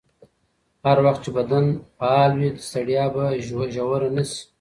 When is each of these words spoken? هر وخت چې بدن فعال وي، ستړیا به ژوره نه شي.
هر 0.85 0.97
وخت 1.05 1.21
چې 1.25 1.31
بدن 1.37 1.65
فعال 1.97 2.31
وي، 2.39 2.49
ستړیا 2.67 3.05
به 3.13 3.25
ژوره 3.77 4.09
نه 4.15 4.23
شي. 4.29 4.41